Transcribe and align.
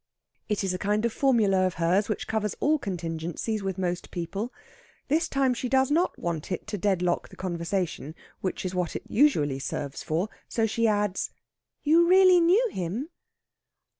It 0.49 0.63
is 0.63 0.73
a 0.73 0.79
kind 0.79 1.05
of 1.05 1.13
formula 1.13 1.67
of 1.67 1.75
hers 1.75 2.09
which 2.09 2.25
covers 2.27 2.55
all 2.59 2.79
contingencies 2.79 3.61
with 3.61 3.77
most 3.77 4.09
people. 4.09 4.51
This 5.09 5.29
time 5.29 5.53
she 5.53 5.69
does 5.69 5.91
not 5.91 6.17
want 6.17 6.51
it 6.51 6.65
to 6.69 6.77
deadlock 6.79 7.29
the 7.29 7.35
conversation, 7.35 8.15
which 8.39 8.65
is 8.65 8.73
what 8.73 8.95
it 8.95 9.03
usually 9.07 9.59
serves 9.59 10.01
for, 10.01 10.27
so 10.49 10.65
she 10.65 10.87
adds: 10.87 11.29
"You 11.83 12.07
really 12.07 12.39
knew 12.39 12.67
him?" 12.71 13.09